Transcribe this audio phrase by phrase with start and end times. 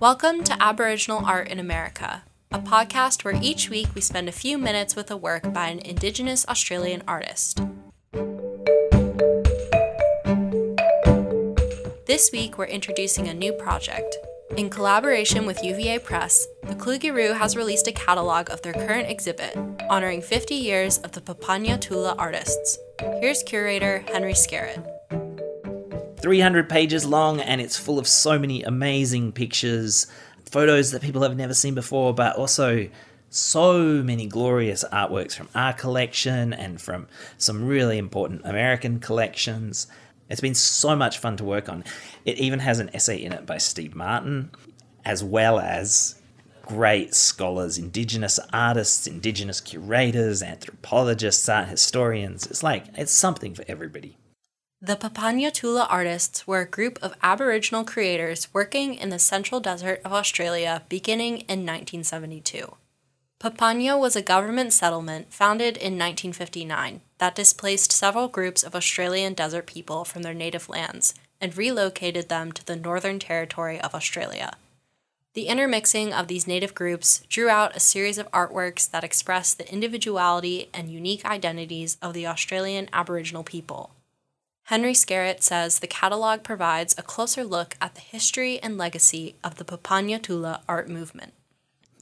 [0.00, 2.22] Welcome to Aboriginal Art in America,
[2.52, 5.80] a podcast where each week we spend a few minutes with a work by an
[5.80, 7.60] Indigenous Australian artist.
[12.06, 14.16] This week we're introducing a new project.
[14.56, 19.56] In collaboration with UVA Press, the Kluge-Ruhe has released a catalog of their current exhibit,
[19.90, 22.78] honoring 50 years of the Papunya Tula artists.
[23.20, 24.97] Here's curator Henry Skerritt.
[26.20, 30.06] 300 pages long and it's full of so many amazing pictures,
[30.50, 32.88] photos that people have never seen before, but also
[33.30, 39.86] so many glorious artworks from our collection and from some really important American collections.
[40.28, 41.84] It's been so much fun to work on.
[42.24, 44.50] It even has an essay in it by Steve Martin,
[45.04, 46.16] as well as
[46.62, 52.46] great scholars, Indigenous artists, Indigenous curators, anthropologists, art historians.
[52.46, 54.16] It's like, it's something for everybody.
[54.80, 60.00] The Papunya Tula artists were a group of Aboriginal creators working in the central desert
[60.04, 62.76] of Australia beginning in 1972.
[63.40, 69.66] Papunya was a government settlement founded in 1959 that displaced several groups of Australian desert
[69.66, 74.52] people from their native lands and relocated them to the Northern Territory of Australia.
[75.34, 79.70] The intermixing of these native groups drew out a series of artworks that express the
[79.72, 83.90] individuality and unique identities of the Australian Aboriginal people.
[84.68, 89.54] Henry Skerritt says the catalog provides a closer look at the history and legacy of
[89.54, 91.32] the Papunya Tula art movement.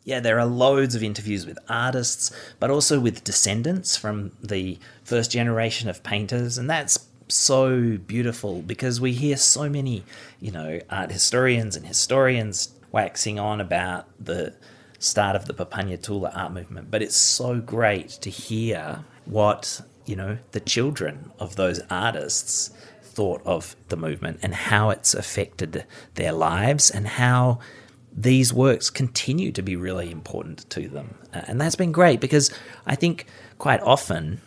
[0.03, 5.31] Yeah, there are loads of interviews with artists, but also with descendants from the first
[5.31, 10.03] generation of painters, and that's so beautiful because we hear so many,
[10.41, 14.57] you know, art historians and historians waxing on about the
[14.99, 20.17] start of the Papunya Tula art movement, but it's so great to hear what you
[20.17, 22.71] know, the children of those artists
[23.03, 27.59] thought of the movement and how it's affected their lives and how
[28.17, 31.17] these works continue to be really important to them.
[31.33, 32.51] And that's been great because
[32.87, 33.27] I think
[33.59, 34.41] quite often,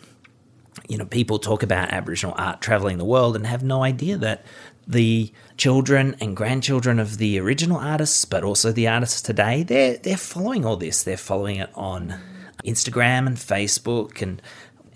[0.88, 4.44] you know, people talk about Aboriginal art traveling the world and have no idea that
[4.86, 10.16] the children and grandchildren of the original artists, but also the artists today, they're they're
[10.16, 11.04] following all this.
[11.04, 12.18] They're following it on
[12.64, 14.42] Instagram and Facebook and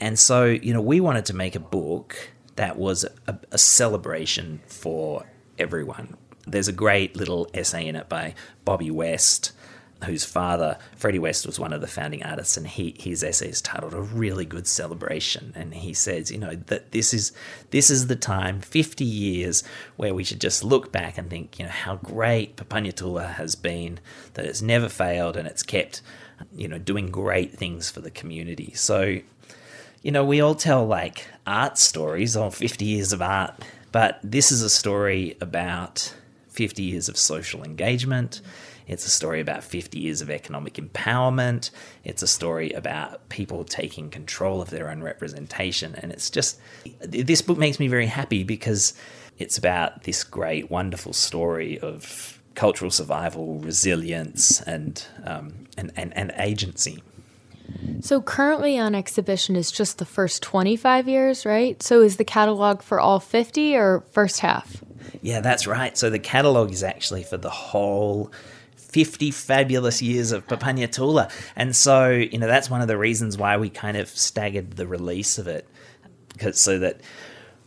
[0.04, 4.60] and so, you know, we wanted to make a book that was a, a celebration
[4.66, 5.24] for
[5.58, 6.18] everyone.
[6.46, 8.34] There's a great little essay in it by
[8.66, 9.52] Bobby West,
[10.04, 13.62] whose father, Freddie West, was one of the founding artists, and he his essay is
[13.62, 17.32] titled "A Really Good Celebration." And he says, you know, that this is
[17.70, 19.64] this is the time, 50 years,
[19.96, 23.54] where we should just look back and think, you know, how great Papunya Tula has
[23.54, 24.00] been,
[24.34, 26.02] that it's never failed, and it's kept,
[26.54, 28.74] you know, doing great things for the community.
[28.74, 29.20] So
[30.04, 33.54] you know, we all tell like art stories or 50 years of art,
[33.90, 36.14] but this is a story about
[36.50, 38.42] 50 years of social engagement.
[38.86, 41.70] It's a story about 50 years of economic empowerment.
[42.04, 45.94] It's a story about people taking control of their own representation.
[45.94, 46.60] And it's just,
[47.00, 48.92] this book makes me very happy because
[49.38, 56.30] it's about this great, wonderful story of cultural survival, resilience, and, um, and, and, and
[56.36, 57.02] agency.
[58.04, 61.82] So currently on exhibition is just the first 25 years, right?
[61.82, 64.84] So is the catalog for all 50 or first half?
[65.22, 65.96] Yeah, that's right.
[65.96, 68.30] So the catalog is actually for the whole
[68.76, 71.30] 50 fabulous years of Papunya Tula.
[71.56, 74.86] And so, you know, that's one of the reasons why we kind of staggered the
[74.86, 75.66] release of it
[76.28, 77.00] because so that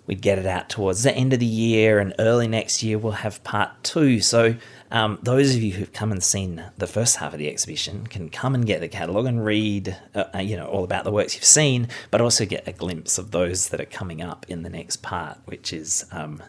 [0.07, 3.12] we'd get it out towards the end of the year and early next year we'll
[3.12, 4.22] have part 2.
[4.22, 4.56] So
[4.90, 8.29] um, those of you who've come and seen the first half of the exhibition can
[8.29, 11.35] come and get the catalogue and read, uh, uh, you know, all about the works
[11.35, 14.69] you've seen, but also get a glimpse of those that are coming up in the
[14.69, 16.41] next part, which is um,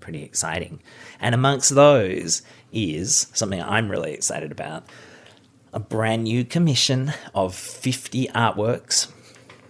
[0.00, 0.80] pretty exciting.
[1.18, 4.84] And amongst those is something I'm really excited about
[5.72, 9.12] a brand new commission of 50 artworks,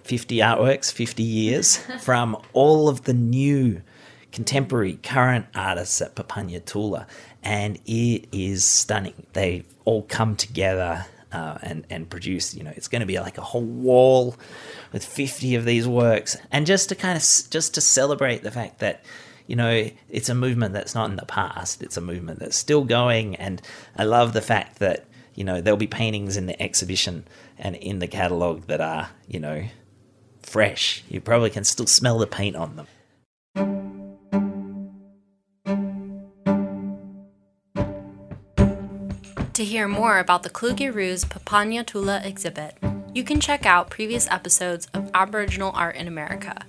[0.06, 3.82] 50 artworks, 50 years from all of the new
[4.32, 7.06] contemporary current artists at Papunya Tula
[7.46, 9.26] and it is stunning.
[9.32, 12.56] They all come together uh, and and produce.
[12.56, 14.34] You know, it's going to be like a whole wall
[14.92, 18.80] with fifty of these works, and just to kind of just to celebrate the fact
[18.80, 19.04] that
[19.46, 21.82] you know it's a movement that's not in the past.
[21.84, 23.62] It's a movement that's still going, and
[23.96, 25.06] I love the fact that
[25.36, 27.28] you know there'll be paintings in the exhibition
[27.58, 29.66] and in the catalog that are you know
[30.56, 31.04] fresh.
[31.10, 32.86] You probably can still smell the paint on them.
[39.52, 42.78] To hear more about the Kluge-Ruhe's Papunya Tula exhibit,
[43.12, 46.64] you can check out previous episodes of Aboriginal Art in America.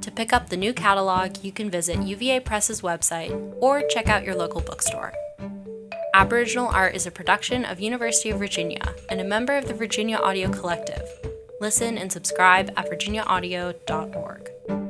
[0.00, 3.30] To pick up the new catalog, you can visit UVA Press's website
[3.60, 5.12] or check out your local bookstore.
[6.14, 10.16] Aboriginal Art is a production of University of Virginia and a member of the Virginia
[10.16, 11.08] Audio Collective
[11.60, 14.89] listen, and subscribe at virginiaaudio.org.